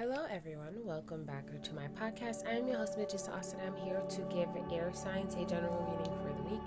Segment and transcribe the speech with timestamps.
[0.00, 0.74] Hello, everyone.
[0.82, 2.48] Welcome back to my podcast.
[2.48, 3.60] I am your host, Mitchell Austin.
[3.66, 6.62] I'm here to give air signs a general reading for the week.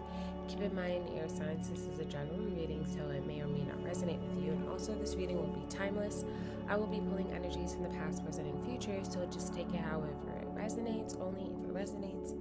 [0.48, 3.64] Keep in mind, air signs, this is a general reading, so it may or may
[3.64, 4.52] not resonate with you.
[4.52, 6.26] And also, this reading will be timeless.
[6.70, 9.82] I will be pulling energies from the past, present, and future, so just take it
[9.82, 12.38] however it resonates, only if it resonates.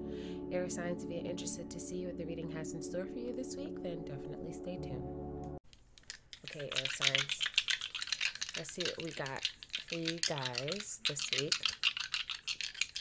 [0.53, 3.33] Air signs, if you're interested to see what the reading has in store for you
[3.35, 5.59] this week, then definitely stay tuned.
[6.51, 7.41] Okay, air signs.
[8.59, 9.49] Let's see what we got
[9.93, 11.55] for you guys this week.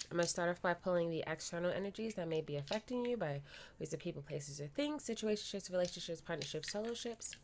[0.10, 3.16] I'm going to start off by pulling the external energies that may be affecting you
[3.16, 3.42] by
[3.80, 7.38] ways of people, places, or things, situationships, relationships, partnerships, fellowships.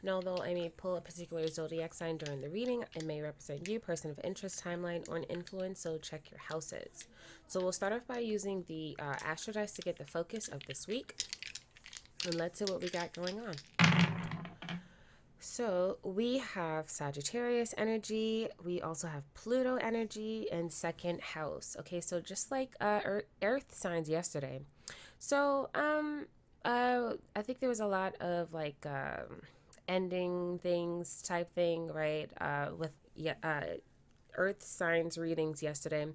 [0.00, 3.66] And although I may pull a particular zodiac sign during the reading, it may represent
[3.66, 7.08] you, person of interest, timeline, or an influence, so check your houses.
[7.48, 10.64] So we'll start off by using the uh, astro dice to get the focus of
[10.66, 11.24] this week.
[12.24, 13.81] And let's see what we got going on.
[15.44, 18.46] So we have Sagittarius energy.
[18.64, 21.76] We also have Pluto energy and second house.
[21.80, 23.00] Okay, so just like uh,
[23.42, 24.60] Earth signs yesterday.
[25.18, 26.26] So um,
[26.64, 29.42] uh, I think there was a lot of like um,
[29.88, 32.30] ending things type thing, right?
[32.40, 33.62] Uh, with yeah, uh,
[34.36, 36.06] Earth signs readings yesterday,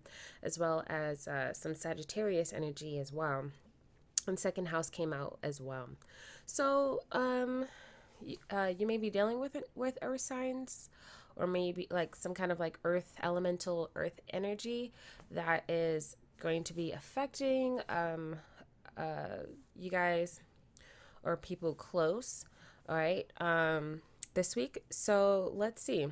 [0.41, 3.52] as well as uh, some Sagittarius energy as well.
[4.25, 5.89] And second house came out as well.
[6.45, 7.65] So um
[8.51, 10.89] uh, you may be dealing with it with earth signs
[11.35, 14.91] or maybe like some kind of like earth elemental earth energy
[15.31, 18.35] that is going to be affecting um,
[18.97, 19.43] uh,
[19.75, 20.39] you guys
[21.23, 22.45] or people close
[22.89, 24.01] all right um,
[24.33, 26.07] this week so let's see.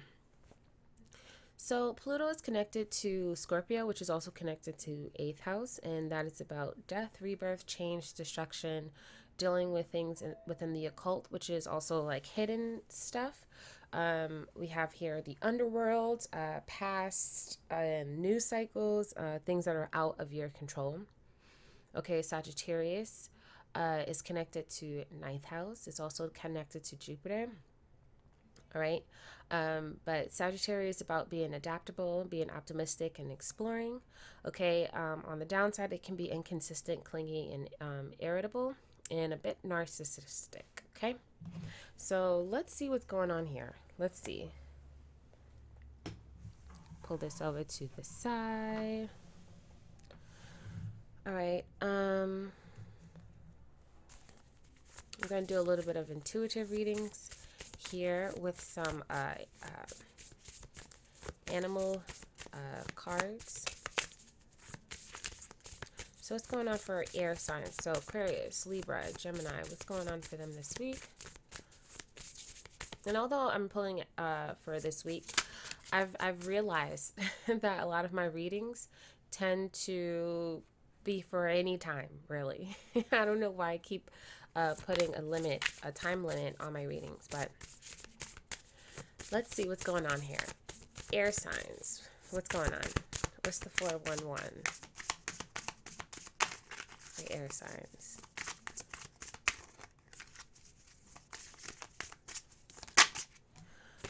[1.58, 6.26] So Pluto is connected to Scorpio, which is also connected to eighth house, and that
[6.26, 8.92] is about death, rebirth, change, destruction,
[9.38, 13.46] dealing with things in, within the occult, which is also like hidden stuff.
[13.94, 19.76] Um, we have here the underworld, uh, past and uh, news cycles, uh, things that
[19.76, 21.00] are out of your control.
[21.96, 23.30] Okay, Sagittarius
[23.74, 25.88] uh, is connected to ninth house.
[25.88, 27.48] It's also connected to Jupiter.
[28.74, 29.04] All right.
[29.52, 34.02] Um, but Sagittarius is about being adaptable, being optimistic, and exploring.
[34.46, 34.90] Okay.
[34.94, 38.76] Um, on the downside, it can be inconsistent, clingy, and um, irritable
[39.12, 40.64] and a bit narcissistic.
[40.96, 41.16] Okay,
[41.98, 43.74] so let's see what's going on here.
[43.98, 44.50] Let's see.
[47.04, 49.10] Pull this over to the side.
[51.28, 51.64] All right.
[51.82, 52.52] Um,
[55.22, 57.30] I'm going to do a little bit of intuitive readings
[57.90, 59.68] here with some uh, uh,
[61.52, 62.02] animal
[62.54, 62.58] uh,
[62.96, 63.66] cards.
[66.26, 67.76] So what's going on for air signs?
[67.82, 70.98] So Aquarius, Libra, Gemini, what's going on for them this week?
[73.06, 75.26] And although I'm pulling uh, for this week,
[75.94, 77.14] I've I've realized
[77.48, 78.88] that a lot of my readings
[79.30, 80.64] tend to
[81.04, 82.76] be for any time, really.
[83.12, 84.10] I don't know why I keep
[84.56, 87.52] uh, putting a limit, a time limit on my readings, but
[89.32, 90.48] let's see what's going on here.
[91.14, 92.90] Air signs, what's going on?
[93.44, 94.64] What's the 411?
[97.18, 98.18] The air signs.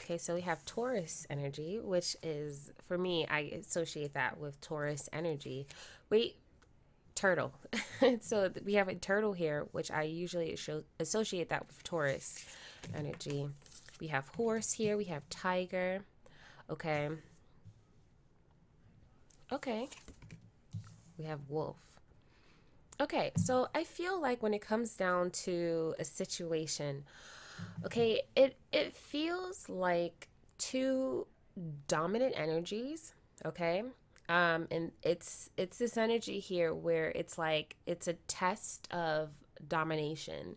[0.05, 5.09] Okay, so we have Taurus energy, which is, for me, I associate that with Taurus
[5.11, 5.65] energy.
[6.11, 6.35] Wait,
[7.15, 7.53] turtle.
[8.21, 10.55] so we have a turtle here, which I usually
[10.99, 12.45] associate that with Taurus
[12.93, 13.49] energy.
[13.99, 14.95] We have horse here.
[14.95, 16.01] We have tiger.
[16.69, 17.09] Okay.
[19.51, 19.89] Okay.
[21.17, 21.84] We have wolf.
[22.99, 27.03] Okay, so I feel like when it comes down to a situation,
[27.85, 31.27] okay, it it feels like two
[31.87, 33.13] dominant energies,
[33.45, 33.83] okay?
[34.29, 39.29] Um and it's it's this energy here where it's like it's a test of
[39.67, 40.55] domination.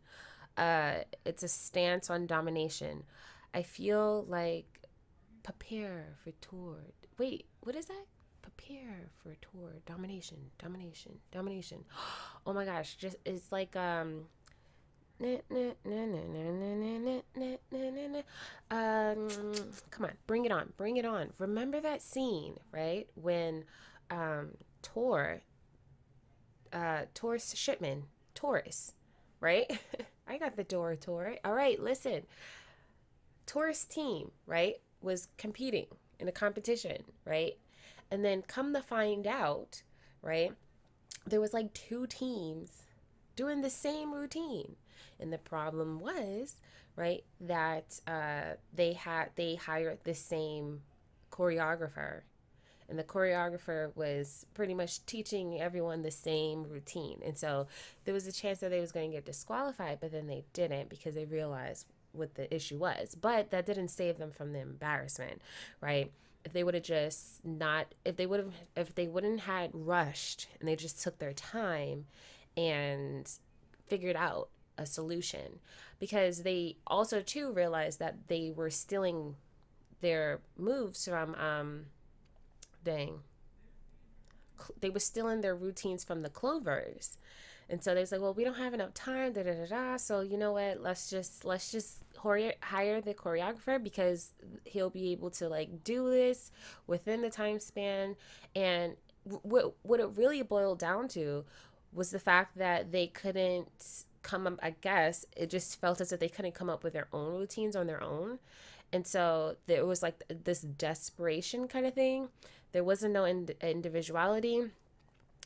[0.57, 3.03] Uh it's a stance on domination.
[3.53, 4.67] I feel like
[5.43, 6.77] prepare for tour.
[7.19, 8.07] Wait, what is that?
[8.57, 9.73] Prepare for a tour.
[9.87, 11.85] Domination, domination, domination.
[12.47, 14.27] Oh my gosh, just it's like um
[18.71, 19.29] um,
[19.91, 21.31] come on, bring it on, bring it on.
[21.39, 23.09] Remember that scene, right?
[23.17, 23.65] When
[24.11, 24.51] um,
[24.83, 25.43] Tor,
[26.73, 28.05] uh, Torrance Shipman,
[28.35, 28.95] Torrance,
[29.41, 29.67] right?
[30.29, 31.35] I got the door, Tor.
[31.45, 32.23] All right, listen.
[33.47, 35.87] Torrance team, right, was competing
[36.21, 37.57] in a competition, right?
[38.11, 39.83] And then come to find out,
[40.23, 40.53] right,
[41.27, 42.85] there was like two teams
[43.37, 44.77] doing the same routine.
[45.21, 46.57] And the problem was,
[46.97, 50.83] right, that uh, they had they hired the same
[51.31, 52.23] choreographer.
[52.89, 57.21] and the choreographer was pretty much teaching everyone the same routine.
[57.25, 57.67] And so
[58.05, 60.89] there was a chance that they was going to get disqualified, but then they didn't
[60.89, 63.15] because they realized what the issue was.
[63.15, 65.43] But that didn't save them from the embarrassment,
[65.81, 66.11] right?
[66.45, 70.49] If they would have just not, if they would have, if they wouldn't had rushed
[70.59, 72.07] and they just took their time
[72.57, 73.31] and
[73.87, 74.49] figured out
[74.79, 75.59] a solution,
[75.99, 79.35] because they also too realized that they were stealing
[80.01, 81.87] their moves from um
[82.85, 83.21] dang
[84.81, 87.19] they were stealing their routines from the clovers
[87.71, 89.97] and so they was like well we don't have enough time da da da da
[89.97, 94.33] so you know what let's just let's just hire the choreographer because
[94.65, 96.51] he'll be able to like do this
[96.87, 98.17] within the time span
[98.57, 101.45] and what what it really boiled down to
[101.93, 103.69] was the fact that they couldn't
[104.23, 107.09] come up i guess it just felt as if they couldn't come up with their
[107.13, 108.39] own routines on their own
[108.93, 112.29] and so there was like this desperation kind of thing.
[112.73, 114.63] There wasn't no ind- individuality.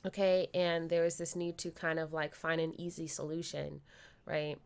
[0.06, 0.49] Okay.
[0.54, 3.81] And there was this need to kind of like find an easy solution.
[4.26, 4.56] Right.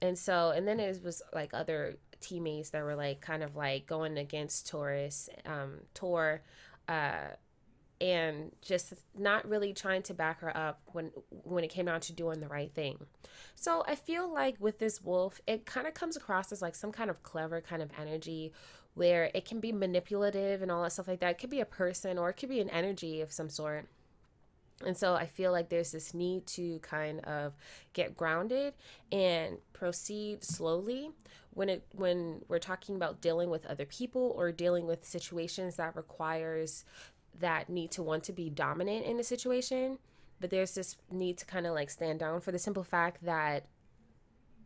[0.00, 3.86] And so, and then it was like other teammates that were like kind of like
[3.86, 6.42] going against Torrance, um, Tor,
[6.88, 7.28] uh,
[8.00, 11.12] and just not really trying to back her up when
[11.44, 12.98] when it came down to doing the right thing.
[13.54, 16.90] So I feel like with this wolf, it kind of comes across as like some
[16.90, 18.52] kind of clever kind of energy
[18.94, 21.30] where it can be manipulative and all that stuff like that.
[21.30, 23.86] It could be a person or it could be an energy of some sort.
[24.86, 27.54] And so I feel like there's this need to kind of
[27.92, 28.74] get grounded
[29.10, 31.10] and proceed slowly
[31.54, 35.94] when it when we're talking about dealing with other people or dealing with situations that
[35.96, 36.84] requires
[37.40, 39.98] that need to want to be dominant in a situation,
[40.40, 43.66] but there's this need to kind of like stand down for the simple fact that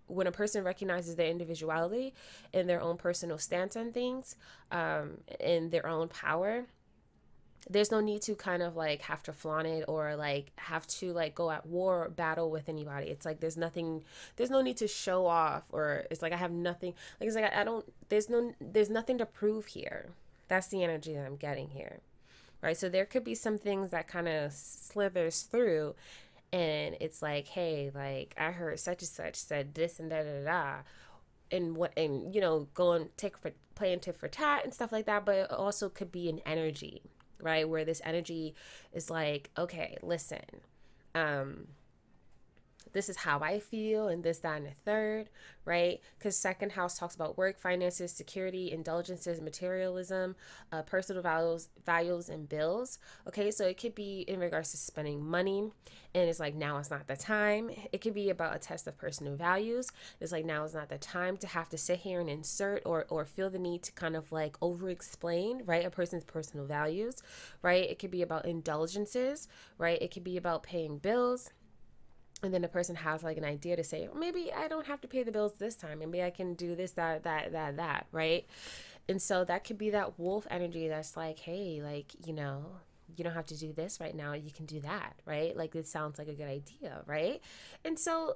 [0.09, 2.15] when a person recognizes their individuality
[2.55, 4.37] and their own personal stance on things
[4.71, 6.65] um, and their own power
[7.69, 11.13] there's no need to kind of like have to flaunt it or like have to
[11.13, 13.09] like go at war or battle with anybody.
[13.09, 14.05] It's like there's nothing
[14.37, 17.53] there's no need to show off or it's like i have nothing like it's like
[17.53, 20.11] i, I don't there's no there's nothing to prove here.
[20.49, 22.01] That's the energy that i'm getting here
[22.63, 22.77] right?
[22.77, 25.95] So there could be some things that kind of slithers through
[26.53, 30.45] and it's like, hey, like I heard such and such said this and da da
[30.45, 30.75] da
[31.51, 35.07] and what and you know, going take for playing tit for tat and stuff like
[35.07, 37.03] that, but it also could be an energy,
[37.41, 37.69] right?
[37.69, 38.55] Where this energy
[38.93, 40.44] is like, okay, listen,
[41.15, 41.69] um,
[42.97, 45.29] this is how I feel, and this, that, and the third,
[45.67, 46.01] right?
[46.19, 50.35] Because second house talks about work, finances, security, indulgences, materialism,
[50.73, 52.99] uh, personal values, values, and bills.
[53.29, 55.71] Okay, so it could be in regards to spending money,
[56.15, 57.71] and it's like now is not the time.
[57.93, 59.91] It could be about a test of personal values.
[60.19, 63.05] It's like now is not the time to have to sit here and insert or
[63.11, 65.85] or feel the need to kind of like over explain, right?
[65.85, 67.17] A person's personal values,
[67.61, 67.91] right?
[67.91, 70.01] It could be about indulgences, right?
[70.01, 71.51] It could be about paying bills
[72.43, 75.09] and then the person has like an idea to say maybe i don't have to
[75.09, 75.99] pay the bills this time.
[75.99, 78.47] Maybe i can do this that that that that right?
[79.09, 82.65] And so that could be that wolf energy that's like hey like you know
[83.17, 84.33] you don't have to do this right now.
[84.35, 85.56] You can do that right?
[85.56, 87.41] Like this sounds like a good idea right?
[87.85, 88.35] And so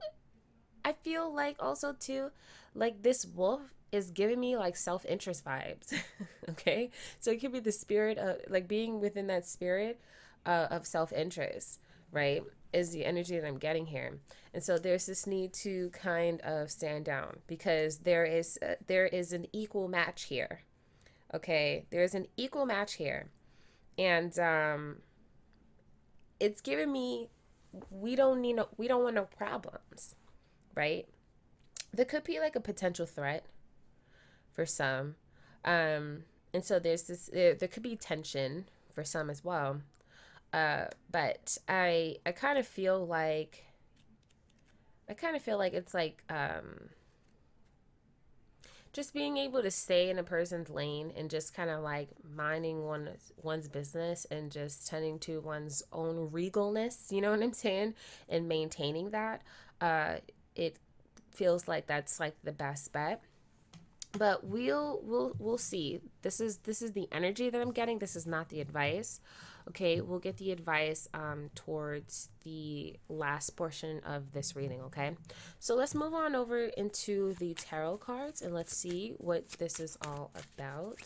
[0.83, 2.31] i feel like also too
[2.75, 3.61] like this wolf
[3.93, 5.93] is giving me like self-interest vibes
[6.49, 6.91] okay?
[7.19, 10.01] So it could be the spirit of like being within that spirit
[10.47, 11.81] uh, of self-interest
[12.13, 12.43] right
[12.73, 14.19] is the energy that I'm getting here.
[14.55, 19.07] And so there's this need to kind of stand down because there is uh, there
[19.07, 20.63] is an equal match here.
[21.33, 23.31] Okay, there's an equal match here.
[23.99, 24.97] And um
[26.39, 27.29] it's giving me
[27.91, 30.17] we don't need no we don't want no problems,
[30.75, 31.07] right?
[31.93, 33.45] There could be like a potential threat
[34.53, 35.17] for some.
[35.65, 39.83] Um and so there's this there, there could be tension for some as well
[40.53, 43.65] uh, but I I kind of feel like
[45.09, 46.89] I kind of feel like it's like um,
[48.93, 52.85] just being able to stay in a person's lane and just kind of like minding
[52.85, 57.95] one's one's business and just tending to one's own regalness, you know what I'm saying,
[58.29, 59.43] and maintaining that.
[59.81, 60.17] Uh,
[60.55, 60.77] it
[61.31, 63.23] feels like that's like the best bet.
[64.19, 66.01] But we'll we'll we'll see.
[66.23, 68.01] This is this is the energy that i'm getting.
[68.01, 69.21] This is not the advice
[69.69, 75.15] okay we'll get the advice um towards the last portion of this reading okay?
[75.59, 79.99] So let's move on over into the tarot cards and let's see what this is
[80.07, 81.01] all about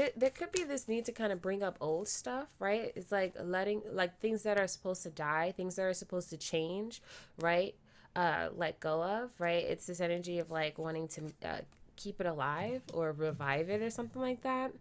[0.00, 2.90] there, there could be this need to kind of bring up old stuff, right?
[2.96, 6.38] It's like letting like things that are supposed to die, things that are supposed to
[6.38, 7.02] change,
[7.38, 7.74] right?
[8.16, 9.62] Uh, let go of, right?
[9.62, 11.58] It's this energy of like wanting to uh,
[11.96, 14.72] keep it alive or revive it or something like that.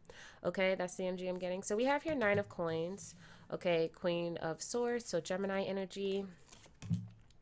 [0.45, 1.63] Okay, that's the energy I'm getting.
[1.63, 3.13] So we have here nine of coins.
[3.51, 6.23] Okay, queen of swords, so Gemini energy.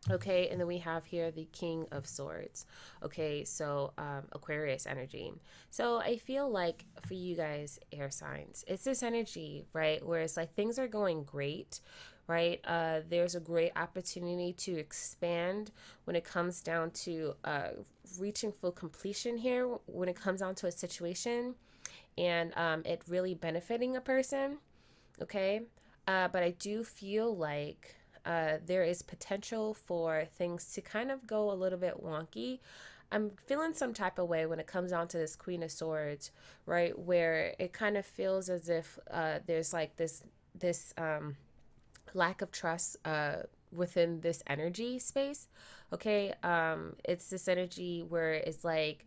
[0.09, 2.65] Okay, and then we have here the King of Swords.
[3.03, 5.33] Okay, so um, Aquarius energy.
[5.69, 10.05] So I feel like for you guys, air signs, it's this energy, right?
[10.05, 11.81] Where it's like things are going great,
[12.27, 12.61] right?
[12.65, 15.71] Uh, there's a great opportunity to expand
[16.05, 17.69] when it comes down to uh,
[18.17, 21.55] reaching full completion here, when it comes down to a situation
[22.17, 24.57] and um, it really benefiting a person,
[25.21, 25.61] okay?
[26.07, 27.95] Uh, but I do feel like
[28.27, 32.60] uh, there is potential for things to kind of go a little bit wonky.
[33.10, 36.31] I'm feeling some type of way when it comes down to this Queen of Swords,
[36.65, 36.98] right?
[36.98, 41.38] Where it kind of feels as if uh, there's like this this um,
[42.13, 45.48] lack of trust uh, within this energy space.
[45.93, 49.05] Okay, um, it's this energy where it's like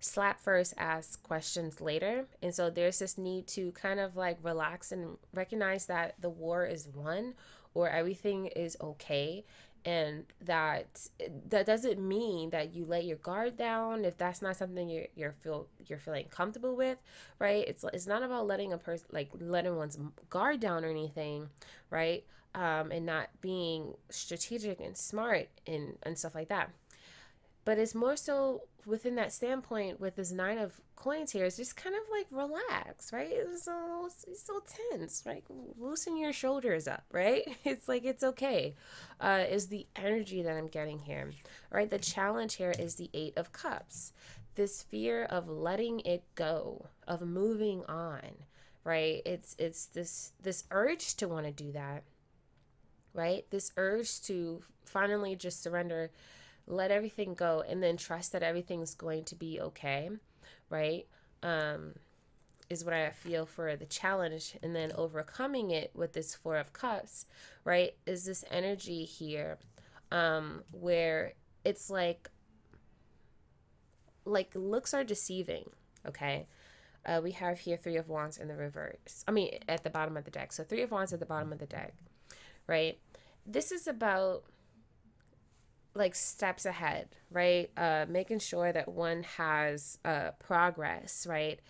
[0.00, 2.26] slap first, ask questions later.
[2.42, 6.66] And so there's this need to kind of like relax and recognize that the war
[6.66, 7.34] is won
[7.76, 9.44] or everything is okay
[9.84, 11.08] and that
[11.48, 15.32] that doesn't mean that you let your guard down if that's not something you're you're
[15.32, 16.98] feel you're feeling comfortable with
[17.38, 17.66] right?
[17.68, 21.48] It's it's not about letting a person like letting one's guard down or anything
[21.90, 22.24] right?
[22.54, 26.70] Um and not being strategic and smart and and stuff like that
[27.66, 31.76] but it's more so within that standpoint with this nine of coins here it's just
[31.76, 33.28] kind of like relax right?
[33.30, 35.44] It's so it's so tense right
[35.76, 37.42] loosen your shoulders up right?
[37.64, 38.74] It's like it's okay
[39.20, 41.32] uh is the energy that i'm getting here.
[41.70, 44.12] Right the challenge here is the eight of cups.
[44.54, 48.22] This fear of letting it go of moving on
[48.84, 49.20] right?
[49.26, 52.04] It's it's this this urge to want to do that
[53.12, 53.44] right?
[53.50, 56.10] This urge to finally just surrender
[56.66, 60.10] let everything go and then trust that everything's going to be okay,
[60.68, 61.06] right?
[61.42, 61.94] Um,
[62.68, 64.56] is what I feel for the challenge.
[64.62, 67.26] And then overcoming it with this Four of Cups,
[67.64, 67.94] right?
[68.06, 69.58] Is this energy here
[70.10, 72.28] um, where it's like,
[74.24, 75.70] like looks are deceiving,
[76.06, 76.46] okay?
[77.04, 79.24] Uh, we have here Three of Wands in the reverse.
[79.28, 80.52] I mean, at the bottom of the deck.
[80.52, 81.94] So Three of Wands at the bottom of the deck,
[82.66, 82.98] right?
[83.46, 84.42] This is about
[85.96, 87.70] like steps ahead, right?
[87.76, 91.60] Uh, making sure that one has uh, progress, right?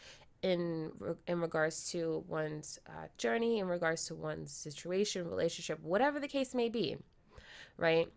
[0.42, 0.92] In
[1.26, 6.54] in regards to one's uh, journey, in regards to one's situation, relationship, whatever the case
[6.54, 6.96] may be,
[7.76, 8.08] right?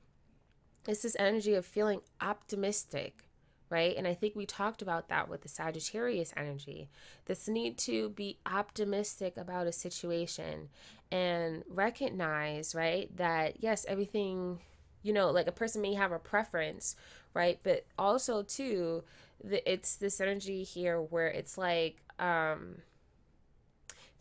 [0.88, 3.26] It's this energy of feeling optimistic,
[3.70, 3.96] right?
[3.96, 6.90] And I think we talked about that with the Sagittarius energy.
[7.26, 10.70] This need to be optimistic about a situation
[11.12, 14.60] and recognize, right, that yes, everything
[15.04, 16.96] you know like a person may have a preference
[17.34, 17.60] right?
[17.64, 19.04] But also too
[19.44, 22.78] the, it's this energy here where it's like um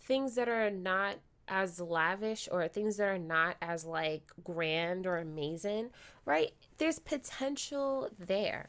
[0.01, 1.17] things that are not
[1.51, 5.91] as lavish or things that are not as like grand or amazing
[6.27, 6.53] right?
[6.77, 8.69] There's potential there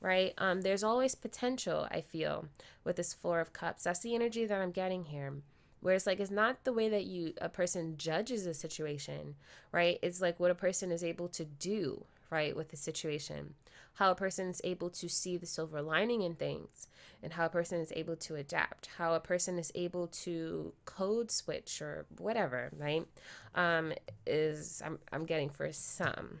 [0.00, 0.34] right?
[0.38, 2.46] Um there's always potential i feel
[2.84, 3.84] with this four of cups.
[3.84, 5.34] That's the energy that i'm getting here
[5.80, 9.34] where it's like it's not the way that you a person judges a situation
[9.72, 9.98] right?
[10.02, 13.54] It's like what a person is able to do right with the situation.
[13.94, 16.86] How a person is able to see the silver lining in things
[17.22, 18.90] and how a person is able to adapt.
[18.96, 23.06] How a person is able to code switch or whatever right?
[23.54, 23.92] Um
[24.26, 26.40] is i'm, I'm getting for some.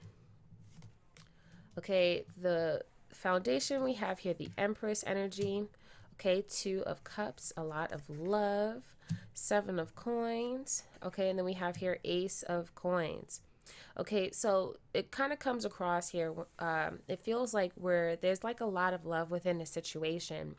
[1.76, 5.64] Okay the foundation we have here the empress energy.
[6.14, 8.82] Okay two of cups a lot of love
[9.34, 10.84] seven of coins.
[11.04, 13.40] Okay and then we have here ace of coins.
[13.98, 18.60] Okay so it kind of comes across here um, it feels like where there's like
[18.60, 20.54] a lot of love within a situation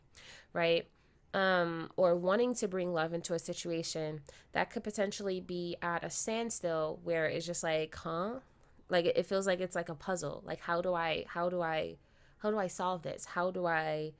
[0.52, 0.86] right?
[1.32, 4.20] Um, or wanting to bring love into a situation
[4.52, 8.40] that could potentially be at a standstill where it's just like huh?
[8.88, 10.42] Like it feels like it's like a puzzle.
[10.44, 11.96] Like how do i how do i
[12.38, 13.24] how do i solve this?
[13.24, 14.12] How do i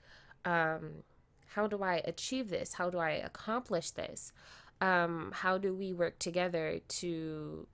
[0.44, 1.02] um
[1.54, 2.74] how do I achieve this?
[2.74, 4.32] How do I accomplish this?
[4.80, 7.66] Um, how do we work together to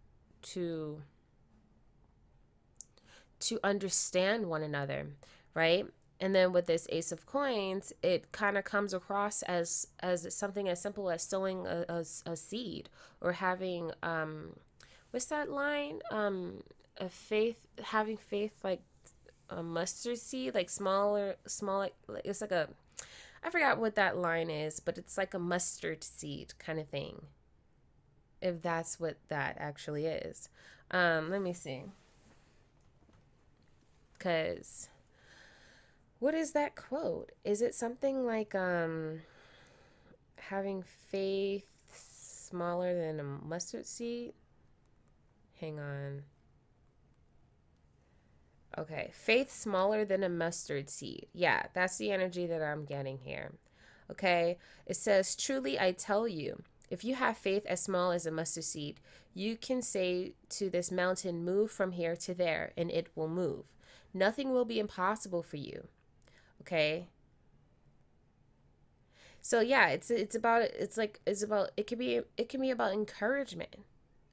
[0.42, 1.02] to
[3.40, 5.08] to understand one another,
[5.54, 5.84] right?
[6.18, 10.68] And then with this ace of coins, it kind of comes across as as something
[10.68, 12.88] as simple as sowing a, a, a seed
[13.20, 14.56] or having um
[15.10, 16.00] what's that line?
[16.10, 16.62] Um
[16.96, 18.80] a faith having faith like
[19.50, 22.68] a mustard seed, like smaller small like it's like a
[23.46, 27.26] I forgot what that line is, but it's like a mustard seed kind of thing.
[28.42, 30.48] If that's what that actually is.
[30.90, 31.84] Um, let me see.
[34.18, 34.88] Cause
[36.18, 37.30] what is that quote?
[37.44, 39.20] Is it something like um
[40.38, 44.32] having faith smaller than a mustard seed?
[45.60, 46.24] Hang on.
[48.78, 51.26] Okay, faith smaller than a mustard seed.
[51.32, 53.52] Yeah, that's the energy that I'm getting here.
[54.10, 58.30] Okay, it says, Truly I tell you, if you have faith as small as a
[58.30, 59.00] mustard seed,
[59.34, 63.64] you can say to this mountain, Move from here to there, and it will move.
[64.12, 65.88] Nothing will be impossible for you.
[66.60, 67.08] Okay.
[69.40, 72.70] So yeah, it's it's about it's like it's about it can be it can be
[72.70, 73.76] about encouragement.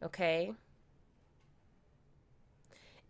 [0.02, 0.54] Okay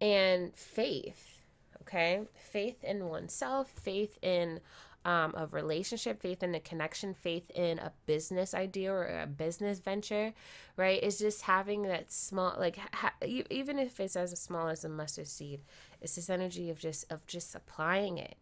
[0.03, 1.41] and faith.
[1.81, 4.60] Okay, faith in oneself, faith in
[5.05, 9.79] um, a relationship, faith in a connection, faith in a business idea or a business
[9.79, 10.33] venture,
[10.77, 11.01] right?
[11.03, 15.27] Is just having that small, like ha- even if it's as small as a mustard
[15.27, 15.62] seed,
[16.01, 18.36] it's this energy of just of just applying it,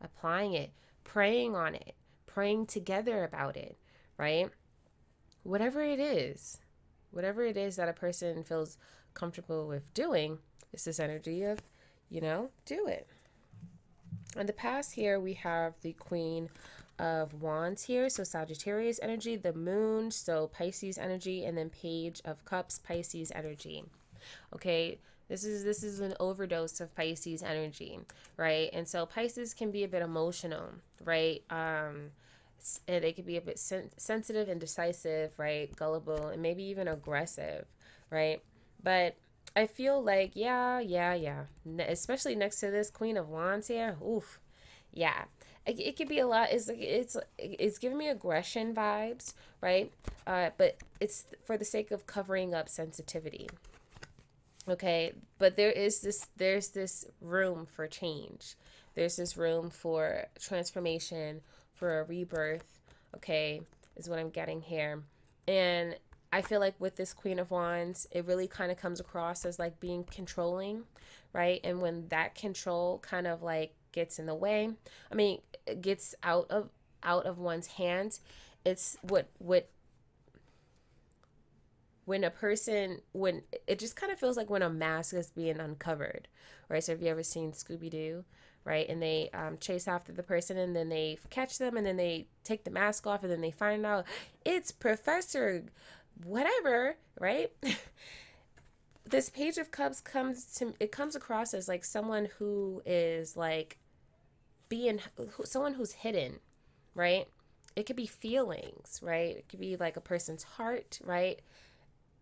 [0.00, 0.70] applying it,
[1.04, 1.94] praying on it,
[2.26, 3.76] praying together about it,
[4.16, 4.50] right?
[5.42, 6.58] Whatever it is,
[7.10, 8.76] whatever it is that a person feels
[9.14, 10.38] comfortable with doing,
[10.76, 11.58] it's this energy of,
[12.10, 13.08] you know, do it.
[14.38, 16.50] In the past here, we have the Queen
[16.98, 18.10] of Wands here.
[18.10, 23.84] So Sagittarius energy, the moon, so Pisces energy, and then Page of Cups, Pisces energy.
[24.54, 27.98] Okay, this is this is an overdose of Pisces energy,
[28.36, 28.68] right?
[28.74, 30.68] And so Pisces can be a bit emotional,
[31.02, 31.42] right?
[31.48, 32.10] Um
[32.86, 35.74] and they could be a bit sen- sensitive and decisive, right?
[35.74, 37.64] Gullible and maybe even aggressive,
[38.10, 38.42] right?
[38.82, 39.16] But
[39.56, 41.44] I feel like, yeah, yeah, yeah.
[41.78, 43.96] Especially next to this Queen of Wands here.
[44.06, 44.38] Oof.
[44.92, 45.24] Yeah.
[45.64, 46.50] It, it could be a lot.
[46.52, 49.32] It's it's, it's giving me aggression vibes,
[49.62, 49.90] right?
[50.26, 53.48] Uh, but it's for the sake of covering up sensitivity.
[54.68, 55.14] Okay.
[55.38, 58.56] But there is this, there's this room for change.
[58.94, 61.40] There's this room for transformation,
[61.72, 62.78] for a rebirth.
[63.16, 63.62] Okay.
[63.96, 65.02] Is what I'm getting here.
[65.48, 65.96] And
[66.32, 69.58] I feel like with this Queen of Wands, it really kind of comes across as
[69.58, 70.84] like being controlling,
[71.32, 71.60] right?
[71.64, 74.70] And when that control kind of like gets in the way,
[75.10, 76.70] I mean, it gets out of
[77.02, 78.20] out of one's hands,
[78.64, 79.68] it's what what
[82.04, 85.60] when a person when it just kind of feels like when a mask is being
[85.60, 86.28] uncovered,
[86.68, 86.82] right?
[86.82, 88.24] So have you ever seen Scooby Doo?
[88.66, 88.88] right?
[88.88, 92.26] And they um, chase after the person and then they catch them and then they
[92.42, 94.04] take the mask off and then they find out
[94.44, 95.62] it's Professor
[96.24, 97.50] whatever, right?
[99.04, 103.78] this page of cups comes to it comes across as like someone who is like
[104.68, 105.00] being
[105.44, 106.40] someone who's hidden,
[106.94, 107.26] right?
[107.76, 109.36] It could be feelings, right?
[109.36, 111.40] It could be like a person's heart, right?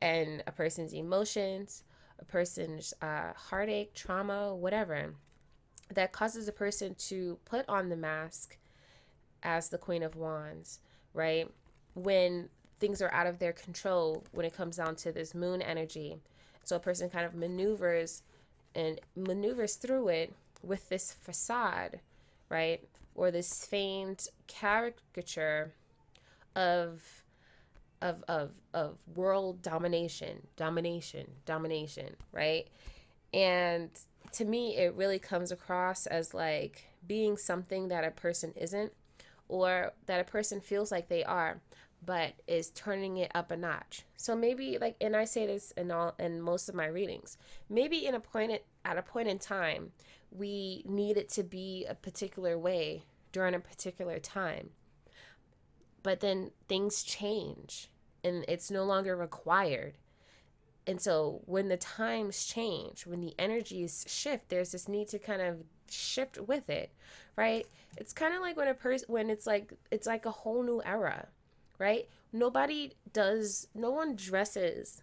[0.02, 1.84] And a person's emotions,
[2.18, 5.14] a person's uh, heartache, trauma, whatever
[5.92, 8.56] that causes a person to put on the mask
[9.42, 10.80] as the Queen of Wands,
[11.12, 11.48] right?
[11.94, 12.48] When
[12.80, 16.18] things are out of their control when it comes down to this moon energy.
[16.64, 18.22] So a person kind of maneuvers
[18.74, 22.00] and maneuvers through it with this facade,
[22.48, 22.80] right?
[23.14, 25.72] Or this feigned caricature
[26.56, 27.02] of
[28.02, 32.68] of of of world domination, domination, domination, right?
[33.32, 33.90] And
[34.32, 38.92] to me it really comes across as like being something that a person isn't
[39.48, 41.60] or that a person feels like they are
[42.04, 44.04] but is turning it up a notch.
[44.16, 47.38] So maybe like and I say this in all in most of my readings.
[47.68, 49.92] Maybe in a point at a point in time,
[50.30, 54.70] we need it to be a particular way during a particular time.
[56.02, 57.88] But then things change
[58.22, 59.94] and it's no longer required.
[60.86, 65.40] And so when the times change, when the energies shift, there's this need to kind
[65.40, 66.92] of shift with it,
[67.36, 67.66] right?
[67.96, 70.82] It's kind of like when a person when it's like it's like a whole new
[70.84, 71.28] era
[71.78, 72.08] right?
[72.32, 75.02] Nobody does, no one dresses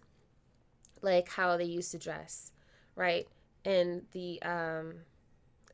[1.00, 2.52] like how they used to dress,
[2.94, 3.26] right?
[3.64, 4.94] In the, um,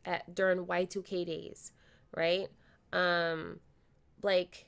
[0.04, 1.72] at, during Y2K days,
[2.14, 2.48] right?
[2.92, 3.60] Um,
[4.22, 4.66] like,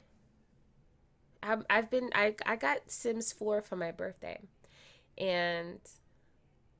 [1.43, 4.38] I've, I've been, I, I got Sims 4 for my birthday
[5.16, 5.79] and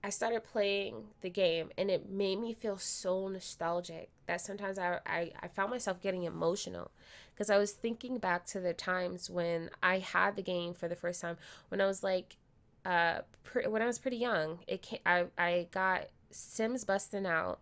[0.03, 4.99] I started playing the game and it made me feel so nostalgic that sometimes I,
[5.07, 6.91] I, I found myself getting emotional.
[7.35, 10.97] Because I was thinking back to the times when I had the game for the
[10.97, 11.37] first time
[11.69, 12.37] when I was like
[12.85, 14.59] uh pre- when I was pretty young.
[14.67, 17.61] It came, I, I got Sims busting out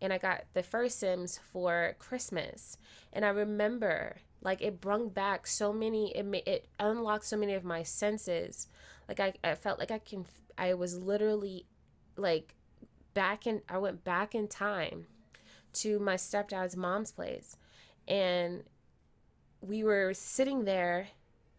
[0.00, 2.76] and I got the first Sims for Christmas.
[3.12, 7.64] And I remember Like it brought back so many it it unlocked so many of
[7.64, 8.68] my senses.
[9.08, 11.66] Like I, I felt like I can I was literally
[12.18, 12.54] like
[13.14, 15.06] back in I went back in time
[15.74, 17.56] to my stepdad's mom's place
[18.06, 18.62] and
[19.60, 21.08] we were sitting there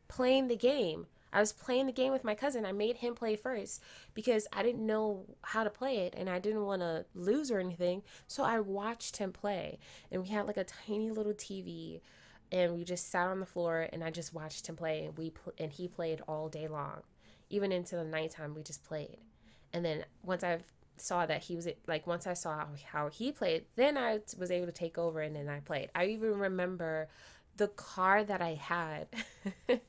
[0.08, 1.08] playing the game.
[1.32, 2.66] I was playing the game with my cousin.
[2.66, 3.84] I made him play first
[4.16, 7.60] because I didn't know how to play it and I didn't want to lose or
[7.60, 8.02] anything.
[8.28, 9.78] So I watched him play.
[10.12, 12.02] And we had like a tiny little TV
[12.52, 15.30] and we just sat on the floor and I just watched him play and we
[15.30, 17.04] pl- and he played all day long.
[17.52, 19.18] Even into the nighttime we just played.
[19.74, 20.60] And then once I
[20.98, 24.66] saw that he was like once I saw how he played, then I was able
[24.66, 25.90] to take over and then I played.
[25.96, 27.08] I even remember
[27.58, 29.08] the car that I had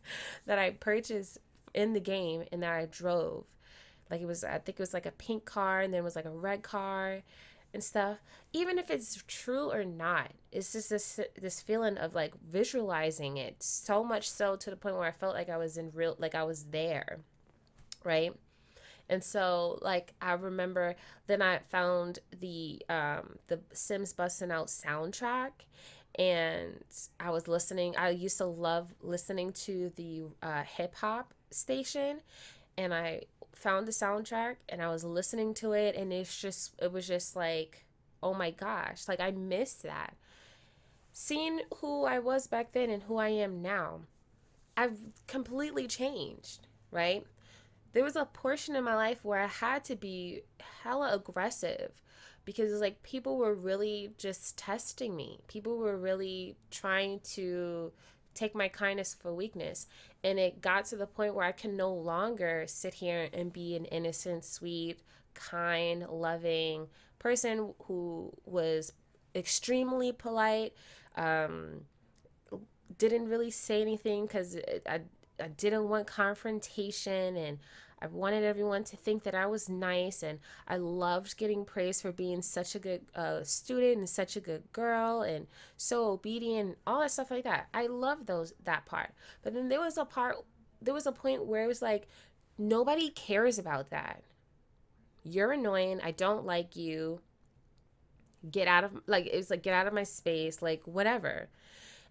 [0.46, 1.38] that I purchased
[1.74, 3.44] in the game and that I drove.
[4.10, 6.16] Like it was, I think it was like a pink car and then it was
[6.16, 7.22] like a red car
[7.72, 8.18] and stuff.
[8.52, 13.62] Even if it's true or not, it's just this this feeling of like visualizing it
[13.62, 16.34] so much so to the point where I felt like I was in real, like
[16.34, 17.20] I was there,
[18.02, 18.32] right?
[19.10, 20.96] And so like I remember
[21.26, 25.50] then I found the um the Sims Busting Out soundtrack
[26.18, 26.84] and
[27.18, 27.96] I was listening.
[27.96, 32.20] I used to love listening to the uh, hip hop station,
[32.76, 36.92] and I found the soundtrack and I was listening to it, and it's just it
[36.92, 37.84] was just like,
[38.22, 40.14] oh my gosh, like I miss that.
[41.12, 44.00] Seeing who I was back then and who I am now,
[44.76, 47.26] I've completely changed, right?
[47.92, 50.42] There was a portion in my life where I had to be
[50.82, 51.92] hella aggressive
[52.44, 55.40] because like people were really just testing me.
[55.48, 57.92] People were really trying to
[58.34, 59.86] take my kindness for weakness.
[60.22, 63.76] And it got to the point where I can no longer sit here and be
[63.76, 65.00] an innocent, sweet,
[65.34, 68.92] kind, loving person who was
[69.34, 70.72] extremely polite,
[71.16, 71.82] um,
[72.98, 75.00] didn't really say anything because I,
[75.40, 77.58] I didn't want confrontation and
[78.02, 82.12] I wanted everyone to think that I was nice, and I loved getting praise for
[82.12, 87.00] being such a good uh, student and such a good girl and so obedient, all
[87.00, 87.68] that stuff like that.
[87.74, 89.12] I love those that part.
[89.42, 90.36] But then there was a part,
[90.80, 92.08] there was a point where it was like
[92.56, 94.22] nobody cares about that.
[95.22, 96.00] You're annoying.
[96.02, 97.20] I don't like you.
[98.50, 101.50] Get out of like it was like get out of my space, like whatever.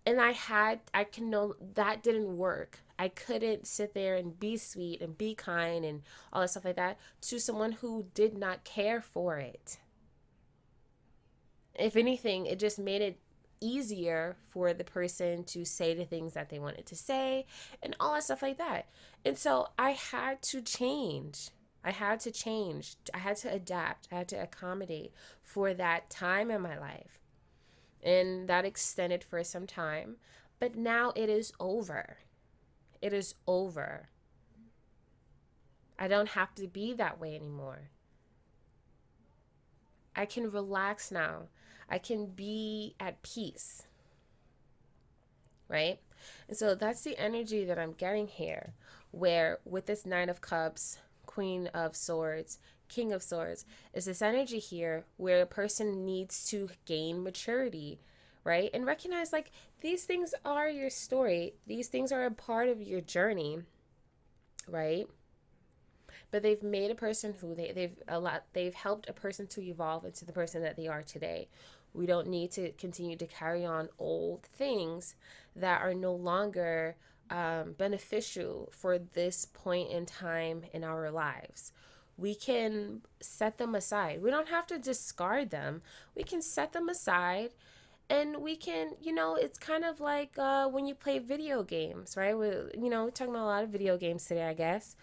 [0.06, 2.80] And I had I can know that didn't work.
[3.00, 6.02] I couldn't sit there and be sweet and be kind and
[6.34, 9.78] all that stuff like that to someone who did not care for it.
[11.74, 13.18] If anything, it just made it
[13.62, 17.46] easier for the person to say the things that they wanted to say
[17.82, 18.88] and all that stuff like that.
[19.24, 21.52] And so I had to change.
[21.86, 22.96] I had to change.
[23.14, 24.10] I had to adapt.
[24.12, 27.20] I had to accommodate for that time in my life.
[28.04, 30.18] And that extended for some time.
[30.60, 32.18] But now it is over.
[33.02, 34.10] It is over.
[35.98, 37.90] I don't have to be that way anymore.
[40.16, 41.44] I can relax now.
[41.90, 43.84] I can be at peace.
[45.68, 46.00] Right?
[46.48, 48.74] And so that's the energy that I'm getting here,
[49.12, 52.60] where with this Nine of Cups, Queen of Swords,
[52.90, 58.02] King of Swords, is this energy here where a person needs to gain maturity,
[58.44, 58.70] right?
[58.74, 61.54] And recognize like these things are your story.
[61.68, 63.60] These things are a part of your journey,
[64.68, 65.08] right?
[66.32, 69.62] But they've made a person who they, they've a lot they've helped a person to
[69.62, 71.50] evolve into the person that they are today.
[71.94, 75.16] We don't need to continue to carry on old things
[75.56, 76.96] that are no longer
[77.32, 81.72] um, beneficial for this point in time in our lives
[82.20, 84.22] we can set them aside.
[84.22, 85.82] We don't have to discard them.
[86.16, 87.52] We can set them aside
[88.10, 92.16] and we can you know it's kind of like uh, when you play video games
[92.18, 92.38] right?
[92.38, 94.96] We, you know we're talking about a lot of video games today i guess.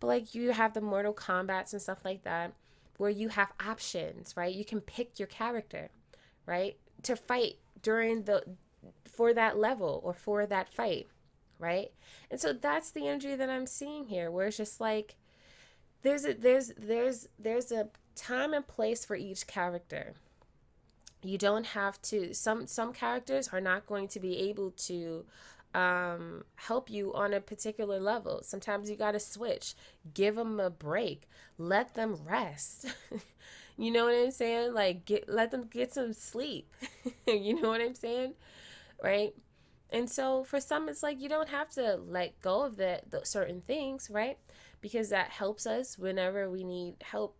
[0.00, 2.52] But like you have the Mortal Kombats and stuff like that
[2.98, 4.54] where you have options right?
[4.54, 5.90] You can pick your character
[6.46, 8.44] right to fight during the
[9.04, 11.08] for that level or for that fight
[11.58, 11.92] right?
[12.30, 15.16] And so that's the energy that i'm seeing here where it's just like
[16.02, 20.14] there's a there's there's there's a time and place for each character
[21.22, 25.24] you don't have to some some characters are not going to be able to
[25.74, 28.42] um, help you on a particular level.
[28.42, 29.74] Sometimes you got to switch.
[30.12, 31.28] Give them a break.
[31.58, 32.86] Let them rest.
[33.78, 34.74] You know what i'm saying?
[34.74, 36.72] Like get let them get some sleep.
[37.26, 38.34] You know what i'm saying?
[39.02, 39.34] Right?
[39.90, 43.24] And so for some it's like you don't have to let go of the, the
[43.24, 44.38] certain things right?
[44.80, 47.36] Because that helps us whenever we need help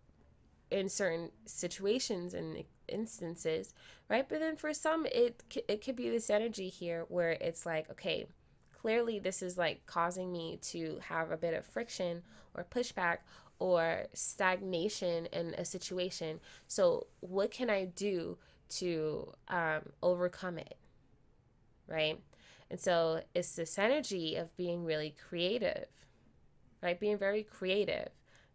[0.71, 3.75] in certain situations and instances,
[4.09, 4.29] right?
[4.29, 8.27] But then for some, it it could be this energy here where it's like, okay,
[8.73, 12.23] clearly this is like causing me to have a bit of friction
[12.55, 13.19] or pushback
[13.59, 16.41] or stagnation in a situation.
[16.67, 18.39] So what can I do
[18.71, 20.77] to um, overcome it,
[21.87, 22.19] right?
[22.71, 25.87] And so it's this energy of being really creative,
[26.83, 26.99] right?
[26.99, 28.09] Being very creative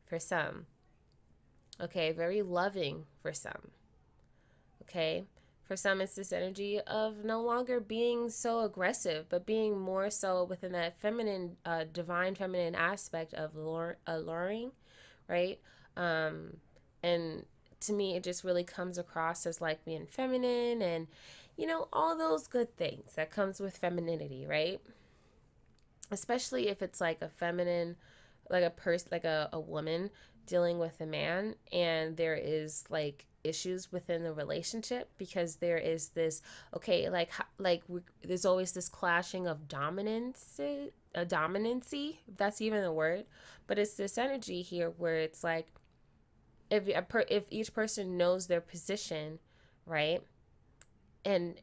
[0.05, 0.65] for some.
[1.79, 3.71] Okay, very loving for some.
[4.89, 5.25] Okay,
[5.67, 10.45] for some, it's this energy of no longer being so aggressive, but being more so
[10.45, 13.51] within that feminine, uh, divine feminine aspect of
[14.07, 14.71] alluring,
[15.27, 15.59] right?
[15.97, 16.57] Um,
[17.03, 17.45] and
[17.81, 21.07] to me, it just really comes across as like being feminine and,
[21.57, 24.79] you know, all those good things that comes with femininity, right?
[26.11, 27.97] Especially if it's like a feminine,
[28.49, 30.11] like a person, like a, a woman
[30.47, 36.09] dealing with a man, and there is like issues within the relationship because there is
[36.09, 36.41] this
[36.75, 40.91] okay like like we, there's always this clashing of dominance a
[41.25, 43.23] dominancy if that's even the word
[43.65, 45.67] but it's this energy here where it's like
[46.69, 49.39] if a per, if each person knows their position
[49.85, 50.21] right
[51.23, 51.61] and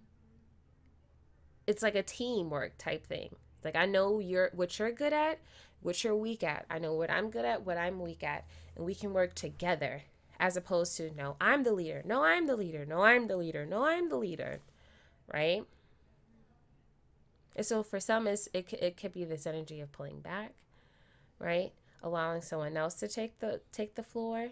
[1.66, 3.34] it's like a teamwork type thing.
[3.64, 5.40] Like I know you're what you're good at,
[5.80, 6.66] what you're weak at.
[6.70, 8.44] I know what I'm good at, what I'm weak at,
[8.76, 10.02] and we can work together
[10.40, 12.02] as opposed to no, I'm the leader.
[12.04, 12.84] No, I'm the leader.
[12.84, 13.64] No, I'm the leader.
[13.64, 14.60] No, I'm the leader.
[15.32, 15.64] Right?
[17.56, 20.52] And so for some it it could be this energy of pulling back,
[21.38, 21.72] right?
[22.02, 24.48] Allowing someone else to take the take the floor,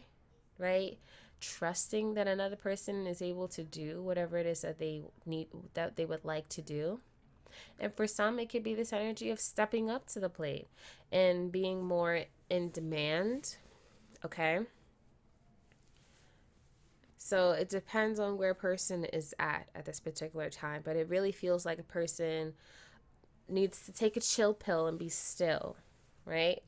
[0.58, 0.98] right?
[1.42, 5.96] trusting that another person is able to do whatever it is that they need that
[5.96, 7.00] they would like to do
[7.80, 10.68] and for some it could be this energy of stepping up to the plate
[11.10, 13.56] and being more in demand
[14.24, 14.60] okay
[17.16, 21.08] so it depends on where a person is at at this particular time but it
[21.08, 22.52] really feels like a person
[23.48, 25.76] needs to take a chill pill and be still
[26.24, 26.62] right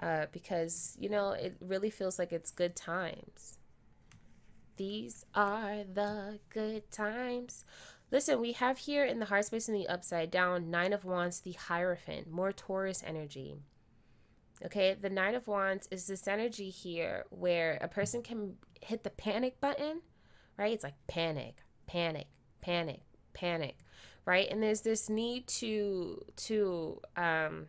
[0.00, 3.58] uh, because you know it really feels like it's good times
[4.80, 7.66] these are the good times.
[8.10, 11.40] Listen, we have here in the heart space in the upside down, Nine of Wands,
[11.40, 13.58] the Hierophant, more Taurus energy.
[14.64, 19.10] Okay, the Nine of Wands is this energy here where a person can hit the
[19.10, 20.02] panic button,
[20.58, 20.72] right?
[20.72, 22.26] It's like panic, panic,
[22.60, 23.00] panic,
[23.32, 23.76] panic,
[24.26, 24.48] right?
[24.50, 27.68] And there's this need to to um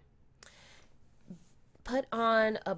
[1.84, 2.78] put on a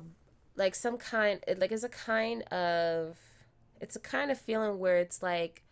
[0.55, 3.17] like some kind like it's a kind of
[3.81, 5.63] it's a kind of feeling where it's like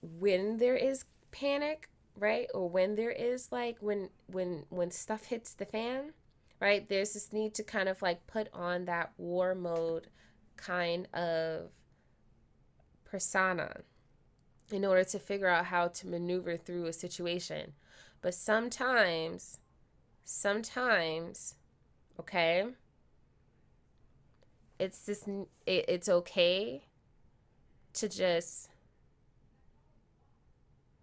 [0.00, 2.46] when there is panic, right?
[2.54, 6.12] Or when there is like when when when stuff hits the fan,
[6.64, 6.88] right?
[6.88, 10.06] There's this need to kind of like put on that war mode
[10.56, 11.68] kind of
[13.04, 13.82] persona
[14.72, 17.74] in order to figure out how to maneuver through a situation.
[18.22, 19.58] But sometimes
[20.24, 21.56] sometimes
[22.18, 22.64] okay
[24.78, 25.28] it's this
[25.66, 26.82] it, it's okay
[27.92, 28.70] to just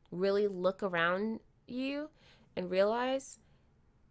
[0.10, 2.10] really look around you
[2.56, 3.38] and realize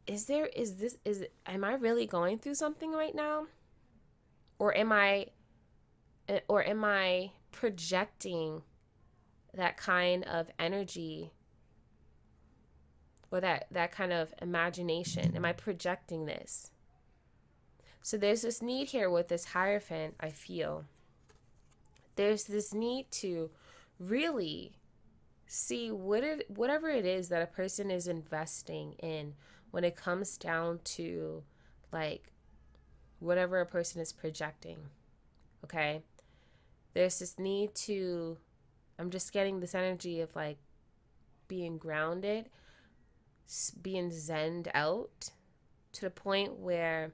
[0.06, 3.46] is there is this is am i really going through something right now?
[4.58, 5.26] Or am i
[6.28, 8.62] eh, or am i projecting
[9.54, 11.32] that kind of energy
[13.30, 15.36] or that that kind of imagination?
[15.36, 16.70] Am i projecting this?
[18.02, 20.84] So there's this need here with this hierophant i feel.
[22.16, 23.50] There's this need to
[23.98, 24.80] really
[25.46, 29.34] see what it whatever it is that a person is investing in
[29.70, 31.42] when it comes down to
[31.92, 32.32] like
[33.18, 34.78] whatever a person is projecting
[35.64, 36.02] okay?
[36.94, 38.38] There's this need to
[39.00, 40.58] i'm just getting this energy of like
[41.48, 42.50] being grounded
[43.82, 45.30] being zened out
[45.92, 47.12] to the point where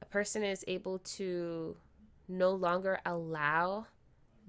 [0.00, 1.76] a person is able to
[2.28, 3.84] no longer allow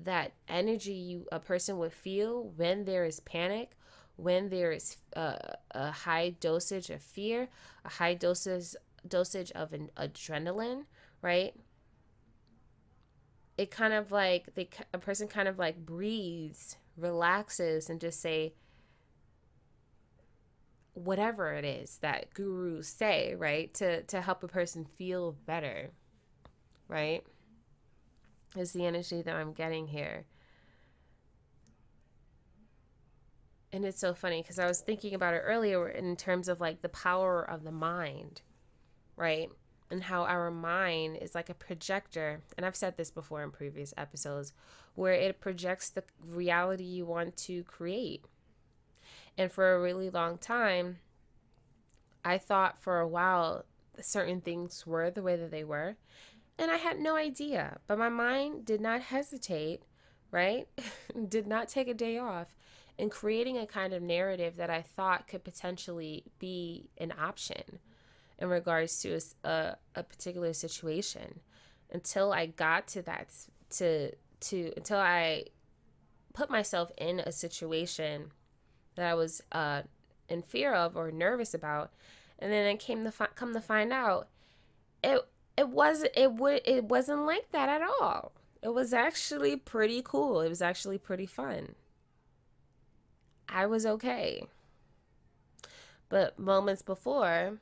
[0.03, 3.71] that energy you a person would feel when there is panic
[4.21, 5.35] when there is uh,
[5.71, 7.49] a high dosage of fear
[7.85, 8.75] a high dosage
[9.07, 10.83] dosage of an adrenaline
[11.21, 11.53] right?
[13.57, 18.53] It kind of like they a person kind of like breathes relaxes and just say
[20.93, 23.73] whatever it is that gurus say right?
[23.75, 25.91] To to help a person feel better
[26.87, 27.23] right?
[28.57, 30.25] Is the energy that I'm getting here.
[33.73, 36.81] And it's so funny because I was thinking about it earlier in terms of like
[36.81, 38.41] the power of the mind,
[39.15, 39.49] right?
[39.91, 42.41] and how our mind is like a projector.
[42.57, 44.53] And I've said this before in previous episodes,
[44.95, 48.25] where it projects the reality you want to create.
[49.37, 50.99] And for a really long time,
[52.23, 53.65] I thought for a while
[53.99, 55.97] certain things were the way that they were.
[56.57, 57.79] And I had no idea.
[57.87, 59.83] But my mind did not hesitate,
[60.31, 60.67] right?
[61.27, 62.55] did not take a day off
[63.01, 67.79] in creating a kind of narrative that I thought could potentially be an option
[68.37, 71.39] in regards to a, a particular situation
[71.91, 73.29] until I got to that
[73.71, 74.11] to
[74.41, 75.45] to until I
[76.35, 78.33] put myself in a situation
[78.93, 79.81] that I was uh,
[80.29, 81.91] in fear of or nervous about,
[82.37, 84.27] and then I came to fi- come to find out
[85.03, 88.33] it it was it would it wasn't like that at all.
[88.61, 90.41] It was actually pretty cool.
[90.41, 91.73] It was actually pretty fun.
[93.51, 94.45] I was okay.
[96.09, 97.57] But moments before,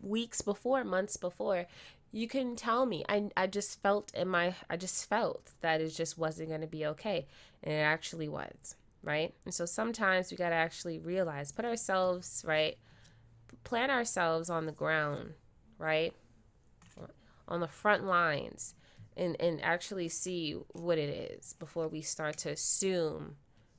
[0.00, 1.66] weeks before, months before,
[2.12, 3.04] you can tell me.
[3.08, 6.66] I, I just felt in my, I just felt that it just wasn't going to
[6.66, 7.26] be okay.
[7.62, 9.34] And it actually was, right?
[9.44, 12.76] And so sometimes we got to actually realize, put ourselves, right?
[13.64, 15.32] Plant ourselves on the ground,
[15.78, 16.12] right?
[17.48, 18.74] On the front lines
[19.16, 23.36] and, and actually see what it is before we start to assume,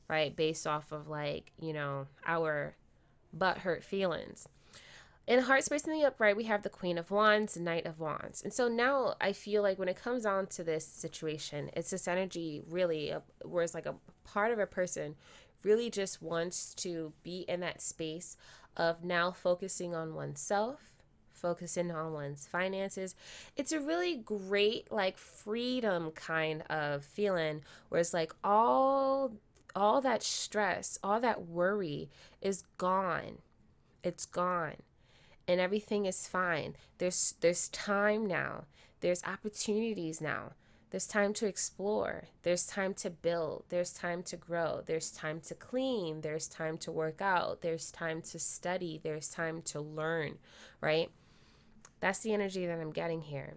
[0.07, 0.35] right?
[0.35, 2.75] Based off of like, you know, our
[3.33, 4.47] butt hurt feelings
[5.25, 8.41] in heart space in the upright we have the queen of wands knight of wands
[8.43, 12.07] and so now i feel like when it comes on to this situation it's this
[12.07, 13.13] energy really
[13.43, 15.15] where it's like a part of a person
[15.63, 18.35] really just wants to be in that space
[18.75, 20.79] of now focusing on oneself
[21.31, 23.15] focusing on one's finances
[23.55, 29.31] it's a really great like freedom kind of feeling where it's like all
[29.75, 32.09] all that stress all that worry
[32.41, 33.37] is gone
[34.03, 34.75] it's gone
[35.47, 36.75] and everything is fine.
[36.97, 38.65] There's there's time now.
[39.01, 40.53] There's opportunities now.
[40.89, 42.25] There's time to explore.
[42.43, 43.65] There's time to build.
[43.69, 44.83] There's time to grow.
[44.85, 46.21] There's time to clean.
[46.21, 47.61] There's time to work out.
[47.61, 48.99] There's time to study.
[49.03, 50.37] There's time to learn,
[50.81, 51.09] right?
[51.99, 53.55] That's the energy that I'm getting here.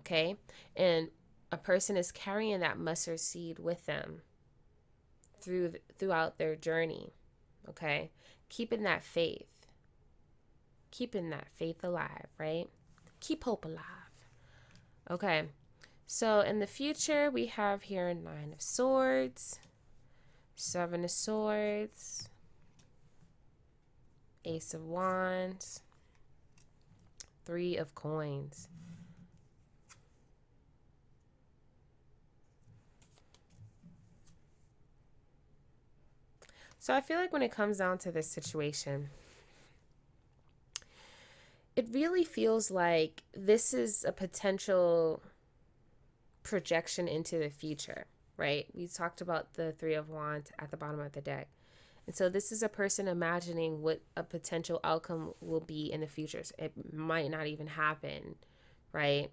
[0.00, 0.34] Okay?
[0.74, 1.10] And
[1.52, 4.22] a person is carrying that mustard seed with them
[5.40, 7.12] through throughout their journey.
[7.68, 8.10] Okay?
[8.48, 9.50] Keeping that faith
[10.90, 12.68] keeping that faith alive, right?
[13.20, 13.84] Keep hope alive.
[15.10, 15.44] Okay.
[16.06, 19.60] So in the future, we have here Nine of Swords,
[20.56, 22.28] Seven of Swords,
[24.44, 25.82] Ace of Wands,
[27.44, 28.68] Three of Coins.
[36.90, 39.10] So I feel like when it comes down to this situation,
[41.76, 45.22] it really feels like this is a potential
[46.42, 48.66] projection into the future, right?
[48.74, 51.46] We talked about the Three of Wands at the bottom of the deck.
[52.08, 56.08] And so this is a person imagining what a potential outcome will be in the
[56.08, 56.42] future.
[56.58, 58.34] It might not even happen,
[58.90, 59.30] right?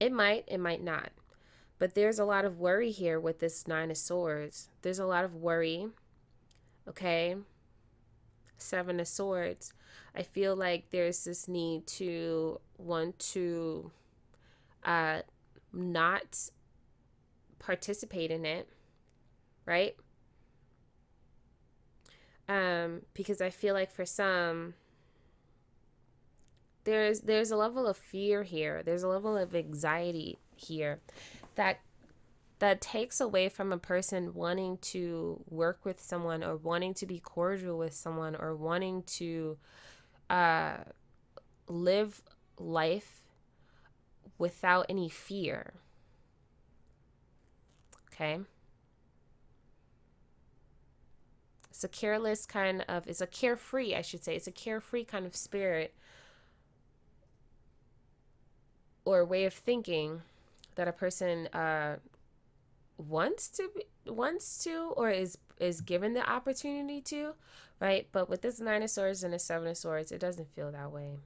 [0.00, 1.10] It might, it might not.
[1.78, 4.68] But there's a lot of worry here with this Nine of Swords.
[4.82, 5.86] There's a lot of worry,
[6.88, 7.36] okay?
[8.56, 9.72] Seven of Swords.
[10.14, 13.90] I feel like there's this need to want to
[14.84, 15.20] uh,
[15.72, 16.50] not
[17.58, 18.68] participate in it,
[19.66, 19.96] right?
[22.48, 24.74] Um, because I feel like for some,
[26.84, 28.82] there's there's a level of fear here.
[28.82, 31.00] There's a level of anxiety here
[31.54, 31.78] that
[32.62, 37.18] that takes away from a person wanting to work with someone or wanting to be
[37.18, 39.56] cordial with someone or wanting to
[40.30, 40.76] uh,
[41.66, 42.22] live
[42.60, 43.20] life
[44.38, 45.72] without any fear.
[48.14, 48.38] Okay?
[51.68, 54.36] It's a careless kind of, it's a carefree, I should say.
[54.36, 55.96] It's a carefree kind of spirit
[59.04, 60.22] or way of thinking
[60.76, 61.96] that a person uh,
[63.08, 67.34] wants to be, wants to or is is given the opportunity to,
[67.80, 68.08] right?
[68.12, 70.90] But with this nine of swords and a seven of swords, it doesn't feel that
[70.90, 71.18] way.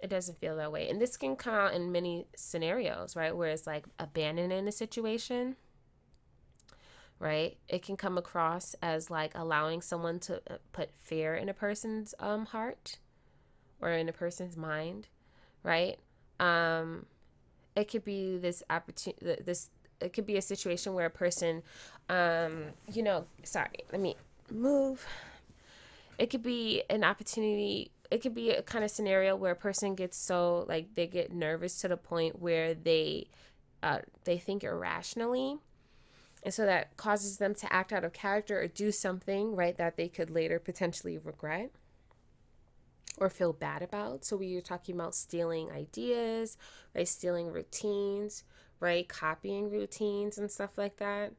[0.00, 0.88] It doesn't feel that way.
[0.90, 3.34] And this can come out in many scenarios, right?
[3.34, 5.56] Where it's like abandoning a situation,
[7.18, 7.56] right?
[7.68, 12.14] It can come across as like allowing someone to uh, put fear in a person's
[12.18, 12.98] um heart
[13.80, 15.08] or in a person's mind,
[15.62, 15.98] right?
[16.40, 17.06] Um
[17.76, 19.70] it could be this opportunity this
[20.00, 21.62] it could be a situation where a person
[22.08, 24.16] um you know sorry let me
[24.50, 25.06] move.
[26.18, 29.94] It could be an opportunity it could be a kind of scenario where a person
[29.94, 33.26] gets so like they get nervous to the point where they
[33.82, 35.58] uh, they think irrationally.
[36.42, 39.96] And so that causes them to act out of character or do something right that
[39.96, 41.70] they could later potentially regret
[43.18, 44.24] or feel bad about.
[44.24, 46.56] So we are talking about stealing ideas
[46.94, 47.06] right?
[47.06, 48.44] Stealing routines
[48.80, 49.08] right?
[49.08, 51.32] Copying routines and stuff like that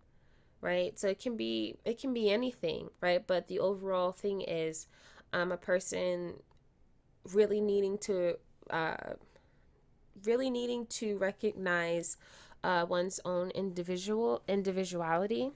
[0.62, 0.98] right?
[0.98, 3.26] So it can be it can be anything right?
[3.26, 4.88] But the overall thing is
[5.34, 6.36] um, a person
[7.34, 8.38] really needing to
[8.70, 9.14] uh,
[10.24, 12.18] really needing to recognize
[12.64, 15.52] uh, one's own individual individuality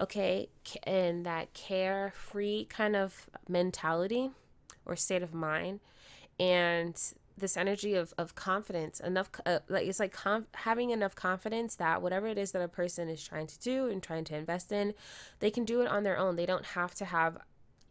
[0.00, 0.48] okay?
[0.84, 4.30] And that carefree kind of mentality
[4.90, 5.80] or state of mind.
[6.38, 7.00] And
[7.38, 12.02] this energy of, of confidence enough uh, like it's like com- having enough confidence that
[12.02, 14.92] whatever it is that a person is trying to do and trying to invest in
[15.38, 16.36] they can do it on their own.
[16.36, 17.38] They don't have to have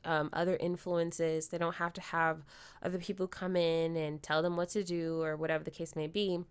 [0.06, 1.48] um, other influences.
[1.48, 2.46] They don't have to have
[2.84, 6.08] other people come in and tell them what to do or whatever the case may
[6.08, 6.44] be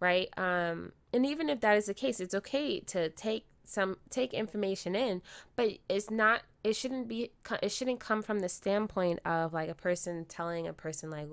[0.00, 0.28] right?
[0.36, 4.94] Um, and even if that is the case it's okay to take some take information
[4.94, 5.22] in
[5.56, 7.30] but it's not it shouldn't be
[7.62, 11.28] it shouldn't come from the standpoint of like a person telling a person like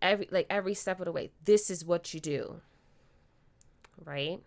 [0.00, 2.60] every like every step of the way this is what you do.
[4.04, 4.40] Right?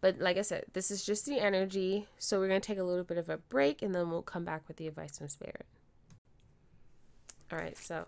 [0.00, 2.84] But like i said this is just the energy so we're going to take a
[2.84, 5.66] little bit of a break and then we'll come back with the advice from spirit.
[7.52, 8.06] All right so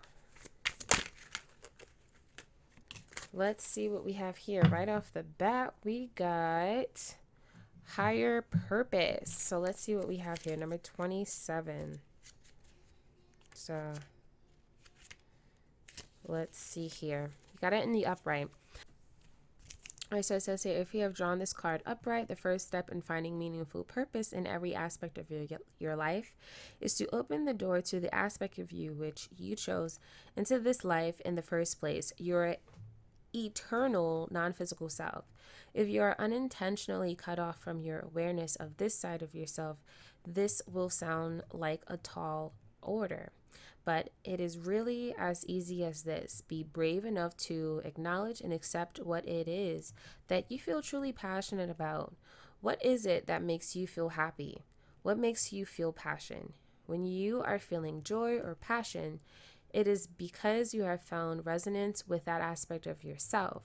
[3.33, 4.63] let's see what we have here.
[4.69, 7.15] Right off the bat we got
[7.85, 9.33] higher purpose.
[9.33, 10.55] So let's see what we have here.
[10.55, 11.99] Number 27
[13.53, 13.93] so
[16.27, 17.31] Let's see here.
[17.53, 18.49] You got it in the upright.
[20.11, 22.89] Alright, so it says here, if you have drawn this card upright, the first step
[22.89, 25.45] in finding meaningful purpose in every aspect of your,
[25.79, 26.33] your life
[26.79, 29.99] is to open the door to the aspect of you which you chose
[30.37, 32.55] into this life in the first place, your
[33.45, 35.25] eternal non physical self.
[35.73, 39.77] If you are unintentionally cut off from your awareness of this side of yourself,
[40.25, 43.31] this will sound like a tall order.
[43.85, 46.43] But it is really as easy as this.
[46.47, 49.93] Be brave enough to acknowledge and accept what it is
[50.27, 52.13] that you feel truly passionate about.
[52.59, 54.63] What is it that makes you feel happy?
[55.03, 56.53] What makes you feel passion?
[56.85, 59.19] When you are feeling joy or passion,
[59.71, 63.63] it is because you have found resonance with that aspect of yourself.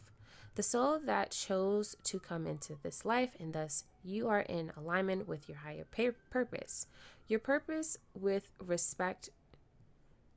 [0.55, 5.27] The soul that chose to come into this life, and thus you are in alignment
[5.27, 5.87] with your higher
[6.31, 6.87] purpose.
[7.29, 9.31] Your purpose with respect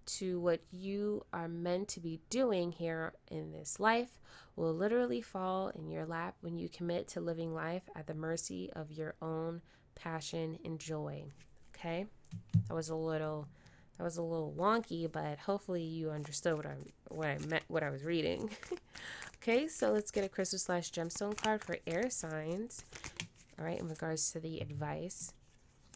[0.05, 4.19] to what you are meant to be doing here in this life
[4.55, 8.71] will literally fall in your lap when you commit to living life at the mercy
[8.75, 9.61] of your own
[9.95, 11.25] passion and joy.
[11.75, 12.05] Okay?
[12.67, 13.47] That was a little
[13.97, 16.75] that was a little wonky, but hopefully you understood what I
[17.09, 18.49] what I meant what I was reading.
[19.37, 22.83] okay, so let's get a crystal slash gemstone card for air signs.
[23.57, 25.33] All right, in regards to the advice.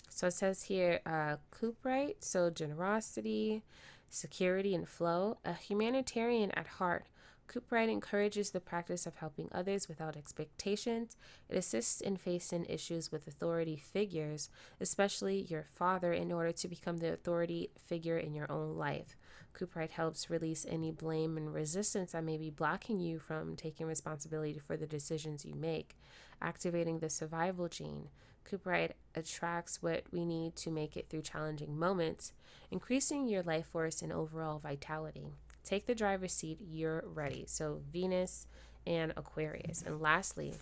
[0.10, 3.64] So it says here, uh, Cooperite, so generosity,
[4.10, 7.06] security, and flow, a humanitarian at heart,
[7.50, 11.18] Cooperite encourages the practice of helping others without expectations.
[11.50, 16.98] It assists in facing issues with authority figures, especially your father, in order to become
[16.98, 19.18] the authority figure in your own life.
[19.58, 24.60] Cooperite helps release any blame and resistance that may be blocking you from taking responsibility
[24.60, 25.98] for the decisions you make,
[26.44, 28.10] activating the survival gene.
[28.48, 32.32] Cooperite attracts what we need to make it through challenging moments,
[32.70, 35.34] increasing your life force and overall vitality.
[35.64, 37.46] Take the driver's seat, you're ready.
[37.48, 38.48] So, Venus
[38.88, 39.84] and Aquarius.
[39.86, 40.54] And lastly,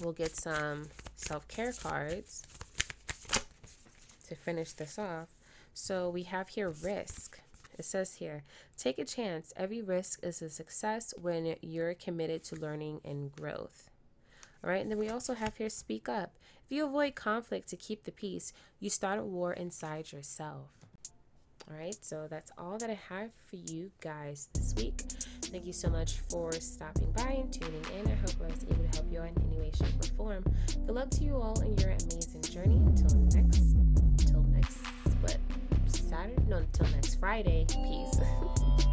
[0.00, 2.42] we'll get some self care cards
[4.28, 5.28] to finish this off.
[5.74, 7.40] So, we have here risk.
[7.78, 8.42] It says here,
[8.76, 9.54] take a chance.
[9.56, 13.88] Every risk is a success when you're committed to learning and growth.
[14.62, 16.34] All right, and then we also have here speak up.
[16.66, 20.79] If you avoid conflict to keep the peace, you start a war inside yourself.
[21.70, 25.02] All right, so that's all that I have for you guys this week.
[25.42, 28.10] Thank you so much for stopping by and tuning in.
[28.10, 30.44] I hope I was able to help you out in any way, shape, or form.
[30.86, 32.76] Good luck to you all in your amazing journey.
[32.76, 34.78] Until next, until next,
[35.20, 35.38] what,
[35.86, 36.42] Saturday?
[36.48, 37.66] No, until next Friday.
[37.68, 38.86] Peace.